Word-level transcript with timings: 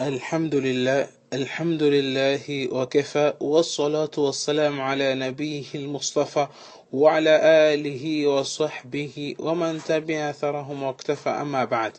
الحمد 0.00 0.54
لله 0.54 1.08
الحمد 1.32 1.82
لله 1.82 2.68
وكفى 2.72 3.34
والصلاة 3.40 4.10
والسلام 4.18 4.80
على 4.80 5.14
نبيه 5.14 5.64
المصطفى 5.74 6.48
وعلى 6.92 7.40
آله 7.74 8.26
وصحبه 8.26 9.34
ومن 9.38 9.82
تبع 9.84 10.30
أثرهم 10.30 10.82
واكتفى 10.82 11.28
أما 11.30 11.64
بعد 11.64 11.92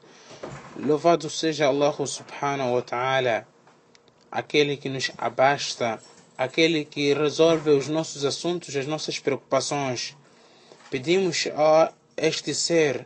لفظ 0.80 1.26
السجى 1.26 1.70
الله 1.70 2.06
سبحانه 2.06 2.74
وتعالى 2.76 3.46
aquele 4.32 4.78
que 4.78 4.90
nos 4.90 5.12
abasta 5.20 6.00
aquele 6.38 6.86
que 6.86 7.14
resolve 7.14 7.70
os 7.70 7.88
nossos 7.88 8.26
assuntos 8.26 8.76
as 8.76 8.88
nossas 8.88 9.20
preocupações. 9.20 10.16
Pedimos 10.90 11.48
a 11.56 11.94
este 12.18 12.56
ser 12.56 13.06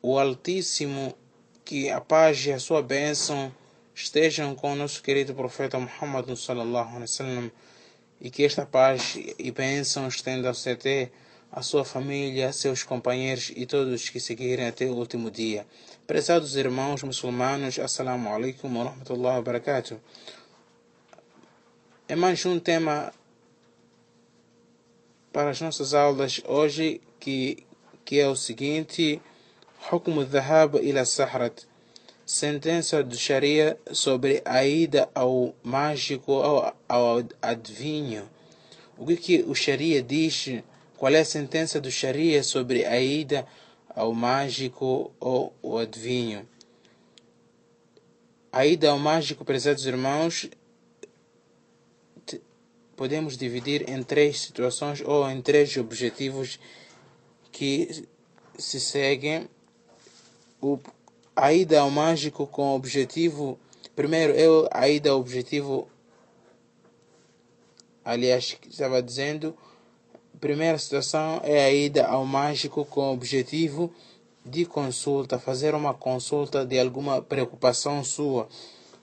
o 0.00 0.18
Altíssimo 0.18 1.14
que 1.72 1.88
a 1.88 2.02
paz 2.02 2.44
e 2.44 2.52
a 2.52 2.58
sua 2.58 2.82
bênção 2.82 3.50
estejam 3.94 4.54
com 4.54 4.74
o 4.74 4.76
nosso 4.76 5.02
querido 5.02 5.32
profeta 5.32 5.78
Muhammad 5.78 6.28
sallallahu 6.36 6.96
alaihi 6.96 7.10
wasallam 7.10 7.50
e 8.20 8.30
que 8.30 8.44
esta 8.44 8.66
paz 8.66 9.16
e 9.38 9.50
bênção 9.50 10.06
estendam-se 10.06 10.68
até 10.68 11.10
a 11.50 11.62
sua 11.62 11.82
família, 11.82 12.52
seus 12.52 12.82
companheiros 12.82 13.50
e 13.56 13.64
todos 13.64 14.10
que 14.10 14.20
seguirem 14.20 14.66
até 14.66 14.84
o 14.84 14.92
último 14.92 15.30
dia. 15.30 15.66
Prezados 16.06 16.56
irmãos 16.56 17.02
muçulmanos, 17.02 17.78
Assalamu 17.78 18.28
alaikum 18.28 18.76
wa 18.76 18.90
rahmatullahi 18.90 19.36
wa 19.36 19.42
barakatuh. 19.42 19.98
É 22.06 22.14
mais 22.14 22.44
um 22.44 22.60
tema 22.60 23.14
para 25.32 25.48
as 25.48 25.60
nossas 25.62 25.94
aulas 25.94 26.38
hoje 26.44 27.00
que, 27.18 27.64
que 28.04 28.20
é 28.20 28.28
o 28.28 28.36
seguinte: 28.36 29.22
Hukm 29.90 30.24
dhahab 30.24 30.76
ila 30.82 31.04
sahrat. 31.04 31.64
Sentença 32.24 33.02
do 33.02 33.16
Sharia 33.16 33.78
sobre 33.92 34.40
a 34.44 34.64
ida 34.64 35.08
ao 35.14 35.54
mágico 35.62 36.32
ou 36.32 36.72
ao 36.88 37.22
adivinho. 37.42 38.28
O 38.96 39.06
que, 39.06 39.16
que 39.16 39.42
o 39.42 39.54
Sharia 39.54 40.02
diz 40.02 40.62
qual 40.96 41.12
é 41.12 41.20
a 41.20 41.24
sentença 41.24 41.80
do 41.80 41.90
Sharia 41.90 42.44
sobre 42.44 42.84
a 42.84 43.00
ida 43.00 43.44
ao 43.88 44.14
mágico 44.14 45.12
ou 45.18 45.52
o 45.60 45.76
adivinho? 45.76 46.48
A 48.52 48.64
ida 48.64 48.90
ao 48.90 48.98
mágico, 48.98 49.44
prezados 49.44 49.84
irmãos, 49.84 50.48
podemos 52.94 53.36
dividir 53.36 53.90
em 53.90 54.00
três 54.02 54.40
situações 54.40 55.00
ou 55.00 55.28
em 55.28 55.42
três 55.42 55.76
objetivos 55.76 56.60
que 57.50 58.06
se 58.56 58.78
seguem. 58.78 59.48
O, 60.62 60.78
a 61.36 61.52
ida 61.52 61.80
ao 61.80 61.90
mágico 61.90 62.46
com 62.46 62.74
objetivo. 62.74 63.58
Primeiro, 63.94 64.32
é 64.32 64.46
a 64.70 64.88
ida 64.88 65.10
ao 65.10 65.20
objetivo. 65.20 65.88
Aliás, 68.02 68.56
estava 68.70 69.02
dizendo 69.02 69.54
primeira 70.42 70.76
situação 70.76 71.40
é 71.44 71.64
a 71.64 71.72
ida 71.72 72.04
ao 72.04 72.26
mágico 72.26 72.84
com 72.84 73.12
objetivo 73.12 73.94
de 74.44 74.66
consulta, 74.66 75.38
fazer 75.38 75.72
uma 75.72 75.94
consulta 75.94 76.66
de 76.66 76.80
alguma 76.80 77.22
preocupação 77.22 78.02
sua, 78.02 78.48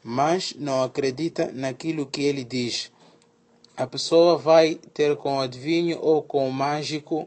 mas 0.03 0.53
não 0.59 0.83
acredita 0.83 1.49
naquilo 1.53 2.05
que 2.05 2.23
ele 2.23 2.44
diz. 2.44 2.91
A 3.77 3.88
pessoa 3.88 4.38
vai 4.38 4.75
ter 4.94 5.16
com 5.16 5.38
o 5.38 5.39
adivinho 5.39 5.97
ou 6.01 6.21
com 6.21 6.45
o 6.45 6.51
mágico 6.51 7.25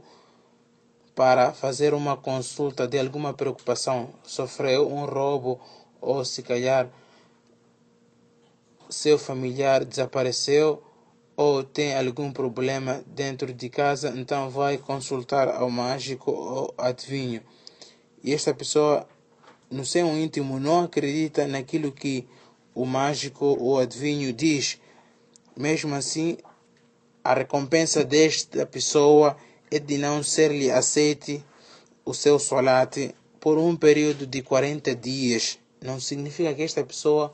para 1.22 1.52
fazer 1.52 1.94
uma 1.94 2.16
consulta 2.16 2.84
de 2.84 2.98
alguma 2.98 3.32
preocupação, 3.32 4.10
sofreu 4.24 4.92
um 4.92 5.04
roubo 5.04 5.60
ou 6.00 6.24
se 6.24 6.42
calhar 6.42 6.88
seu 8.90 9.16
familiar 9.16 9.84
desapareceu 9.84 10.82
ou 11.36 11.62
tem 11.62 11.96
algum 11.96 12.32
problema 12.32 13.04
dentro 13.06 13.54
de 13.54 13.68
casa, 13.68 14.12
então 14.16 14.50
vai 14.50 14.78
consultar 14.78 15.46
ao 15.46 15.70
mágico 15.70 16.32
ou 16.32 16.74
adivinho. 16.76 17.40
E 18.20 18.34
esta 18.34 18.52
pessoa, 18.52 19.06
no 19.70 19.86
seu 19.86 20.08
íntimo, 20.18 20.58
não 20.58 20.82
acredita 20.82 21.46
naquilo 21.46 21.92
que 21.92 22.26
o 22.74 22.84
mágico 22.84 23.56
ou 23.60 23.78
adivinho 23.78 24.32
diz. 24.32 24.80
Mesmo 25.56 25.94
assim, 25.94 26.36
a 27.22 27.32
recompensa 27.32 28.02
desta 28.02 28.66
pessoa 28.66 29.36
é 29.36 29.51
de 29.78 29.98
não 29.98 30.22
ser-lhe 30.22 30.70
aceite 30.70 31.44
o 32.04 32.12
seu 32.12 32.38
solate 32.38 33.14
por 33.40 33.58
um 33.58 33.76
período 33.76 34.26
de 34.26 34.42
40 34.42 34.94
dias. 34.94 35.58
Não 35.80 36.00
significa 36.00 36.54
que 36.54 36.62
esta 36.62 36.84
pessoa 36.84 37.32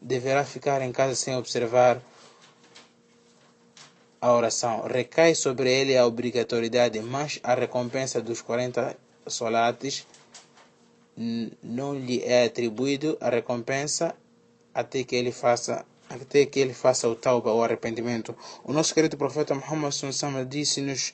deverá 0.00 0.44
ficar 0.44 0.82
em 0.82 0.92
casa 0.92 1.14
sem 1.14 1.36
observar 1.36 2.02
a 4.20 4.32
oração. 4.32 4.82
Recai 4.82 5.34
sobre 5.34 5.70
ele 5.70 5.96
a 5.96 6.06
obrigatoriedade, 6.06 7.00
mas 7.00 7.40
a 7.42 7.54
recompensa 7.54 8.20
dos 8.20 8.40
40 8.40 8.96
solates 9.26 10.06
não 11.62 11.94
lhe 11.94 12.22
é 12.22 12.44
atribuído 12.44 13.16
a 13.20 13.30
recompensa 13.30 14.14
até 14.74 15.02
que 15.02 15.16
ele 15.16 15.32
faça 15.32 15.84
até 16.08 16.46
que 16.46 16.60
ele 16.60 16.72
faça 16.72 17.08
o 17.08 17.16
tauba, 17.16 17.52
o 17.52 17.64
arrependimento. 17.64 18.36
O 18.62 18.72
nosso 18.72 18.94
querido 18.94 19.16
profeta 19.16 19.54
Muhammad 19.54 19.92
disse-nos 20.48 21.12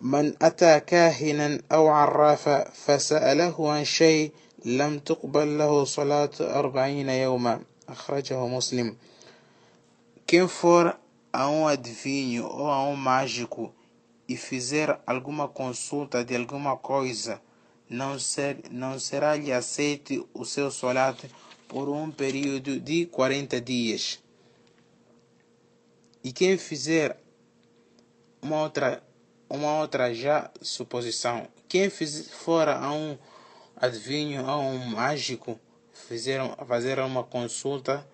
من 0.00 0.34
أتى 0.42 0.80
كاهنا 0.80 1.60
أو 1.72 1.88
عرافا 1.88 2.70
فسأله 2.70 3.72
عن 3.72 3.84
شيء 3.84 4.32
لم 4.64 4.98
تقبل 4.98 5.58
له 5.58 5.84
صلاة 5.84 6.30
أربعين 6.40 7.08
يوما. 7.08 7.62
أخرجه 7.88 8.46
مسلم. 8.46 8.96
كم 10.26 10.46
فور 10.46 10.94
أو 11.34 11.68
أدفيني 11.68 12.40
أو 12.40 12.72
أو 12.74 12.94
ماجيكو. 12.94 13.70
إفزير 14.30 14.98
ألغما 15.08 15.46
كونسولتا 15.46 16.22
دي 16.22 16.36
ألغما 16.36 16.74
كويزا 16.74 17.40
Não 17.90 18.98
será 18.98 19.36
lhe 19.36 19.52
aceito 19.52 20.26
o 20.32 20.44
seu 20.44 20.70
solato 20.70 21.26
por 21.68 21.88
um 21.88 22.10
período 22.10 22.80
de 22.80 23.06
40 23.06 23.60
dias. 23.60 24.22
E 26.22 26.32
quem 26.32 26.56
fizer 26.56 27.18
uma 28.40 28.62
outra 28.62 29.02
uma 29.48 29.78
outra 29.78 30.14
já 30.14 30.50
suposição, 30.60 31.48
quem 31.68 31.90
fiz, 31.90 32.30
for 32.30 32.68
a 32.68 32.92
um 32.92 33.18
adivinho, 33.76 34.46
a 34.46 34.58
um 34.58 34.78
mágico, 34.86 35.58
fizer, 35.92 36.40
fazer 36.66 36.98
uma 37.00 37.24
consulta 37.24 38.06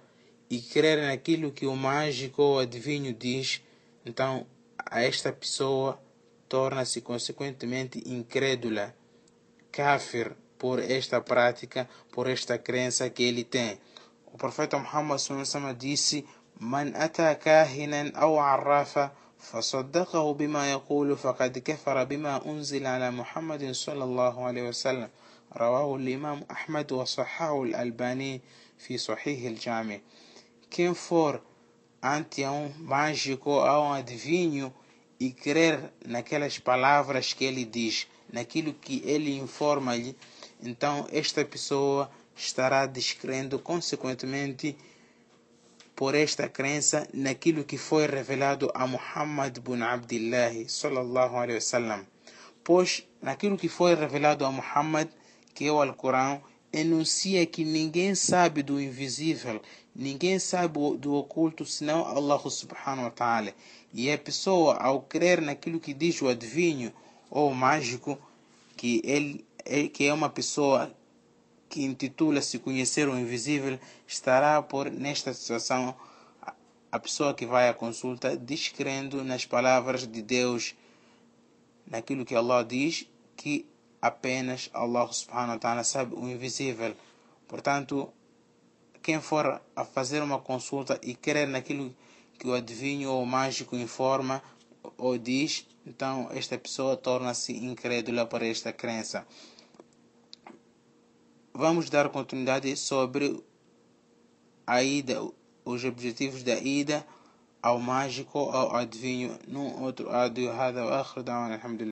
e 0.48 0.60
crer 0.60 1.06
naquilo 1.06 1.52
que 1.52 1.66
o 1.66 1.76
mágico 1.76 2.42
ou 2.42 2.58
adivinho 2.58 3.12
diz, 3.12 3.62
então 4.04 4.46
a 4.78 5.02
esta 5.02 5.32
pessoa 5.32 6.00
torna-se 6.48 7.00
consequentemente 7.00 8.02
incrédula, 8.06 8.94
kafir, 9.70 10.34
por 10.58 10.78
esta 10.78 11.20
prática, 11.20 11.88
por 12.12 12.28
esta 12.28 12.58
crença 12.58 13.08
que 13.08 13.22
ele 13.22 13.44
tem. 13.44 13.80
O 14.26 14.36
profeta 14.36 14.78
Muhammad 14.78 15.20
disse: 15.78 16.26
"Man 16.58 16.92
ata 16.94 17.34
kahinan 17.34 18.12
aw 18.14 18.38
arrafa 18.38 19.12
فصدقه 19.39 20.33
بما 20.33 20.71
يقول 20.71 21.17
فقد 21.17 21.57
كفر 21.57 22.03
بما 22.03 22.45
أنزل 22.45 22.87
على 22.87 23.11
محمد 23.11 23.71
صلى 23.71 24.03
الله 24.03 24.45
عليه 24.45 24.69
وسلم 24.69 25.09
رواه 25.57 25.95
الإمام 25.95 26.45
أحمد 26.51 26.91
وصححه 26.91 27.63
الألباني 27.63 28.41
في 28.77 28.97
صحيح 28.97 29.45
الجامع 29.45 29.99
quem 30.69 30.93
for 30.93 31.39
ante 32.01 32.45
um 32.45 32.69
mágico 32.79 33.49
ou 33.51 33.83
um 33.85 33.93
adivinho 33.93 34.73
e 35.19 35.31
crer 35.31 35.79
naquelas 36.05 36.59
palavras 36.59 37.33
que 37.33 37.45
ele 37.45 37.63
diz, 37.63 38.07
naquilo 38.31 38.73
que 38.73 39.01
ele 39.05 39.37
informa-lhe, 39.37 40.15
então 40.61 41.07
esta 41.11 41.45
pessoa 41.45 42.11
estará 42.35 42.85
descrendo 42.85 43.57
consequentemente 43.57 44.77
por 46.00 46.14
esta 46.14 46.48
crença 46.48 47.06
naquilo 47.12 47.62
que 47.62 47.76
foi 47.76 48.06
revelado 48.06 48.70
a 48.74 48.86
Muhammad 48.86 49.58
bin 49.58 49.82
Abdullah 49.82 50.50
sallallahu 50.66 51.36
alaihi 51.36 51.56
wasallam. 51.56 52.06
Pois 52.64 53.06
naquilo 53.20 53.58
que 53.58 53.68
foi 53.68 53.94
revelado 53.94 54.46
a 54.46 54.50
Muhammad, 54.50 55.08
que 55.54 55.66
é 55.66 55.70
o 55.70 55.82
Alcorão, 55.82 56.40
enuncia 56.72 57.44
que 57.44 57.66
ninguém 57.66 58.14
sabe 58.14 58.62
do 58.62 58.80
invisível, 58.80 59.60
ninguém 59.94 60.38
sabe 60.38 60.78
do 60.96 61.12
oculto 61.12 61.66
senão 61.66 62.06
Allah 62.06 62.40
subhanahu 62.48 63.04
wa 63.04 63.10
ta'ala. 63.10 63.52
E 63.92 64.10
a 64.10 64.16
pessoa, 64.16 64.76
ao 64.76 65.02
crer 65.02 65.42
naquilo 65.42 65.78
que 65.78 65.92
diz 65.92 66.22
o 66.22 66.28
adivinho 66.28 66.94
ou 67.30 67.50
o 67.50 67.54
mágico, 67.54 68.18
que 68.74 69.02
ele 69.04 69.44
que 69.92 70.06
é 70.06 70.14
uma 70.14 70.30
pessoa 70.30 70.90
que 71.70 71.84
intitula-se 71.84 72.58
conhecer 72.58 73.08
o 73.08 73.16
invisível, 73.16 73.78
estará 74.06 74.60
por 74.60 74.90
nesta 74.90 75.32
situação 75.32 75.94
a 76.92 76.98
pessoa 76.98 77.32
que 77.32 77.46
vai 77.46 77.68
à 77.68 77.74
consulta 77.74 78.36
descrendo 78.36 79.22
nas 79.22 79.46
palavras 79.46 80.04
de 80.06 80.20
Deus, 80.20 80.74
naquilo 81.86 82.24
que 82.24 82.34
Allah 82.34 82.64
diz, 82.64 83.06
que 83.36 83.64
apenas 84.02 84.68
Allah 84.74 85.06
subhanahu 85.12 85.52
wa 85.52 85.58
ta'ala 85.58 85.84
sabe 85.84 86.16
o 86.16 86.28
invisível. 86.28 86.96
Portanto, 87.46 88.12
quem 89.00 89.20
for 89.20 89.62
a 89.76 89.84
fazer 89.84 90.22
uma 90.22 90.40
consulta 90.40 90.98
e 91.02 91.14
crer 91.14 91.46
naquilo 91.46 91.94
que 92.36 92.48
o 92.48 92.54
adivinho 92.54 93.12
ou 93.12 93.22
o 93.22 93.26
mágico 93.26 93.76
informa 93.76 94.42
ou 94.98 95.16
diz, 95.16 95.68
então 95.86 96.28
esta 96.32 96.58
pessoa 96.58 96.96
torna-se 96.96 97.52
incrédula 97.52 98.26
para 98.26 98.46
esta 98.46 98.72
crença. 98.72 99.24
Vamos 101.59 101.89
dar 101.89 102.09
continuidade 102.09 102.75
sobre 102.75 103.41
a 104.67 104.83
ida, 104.83 105.21
os 105.63 105.85
objetivos 105.85 106.43
da 106.43 106.57
ida 106.57 107.05
ao 107.61 107.79
mágico, 107.79 108.37
ao 108.37 108.75
adivinho, 108.75 109.39
num 109.47 109.83
outro 109.83 110.09
áudio. 110.09 110.51
هذا 110.51 110.83
وآخر 110.83 111.21
دعوانا 111.21 111.55
الحمد 111.55 111.81
لله 111.81 111.83